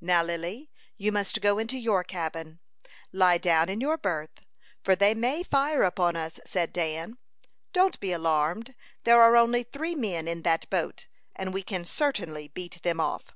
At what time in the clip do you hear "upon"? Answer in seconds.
5.82-6.14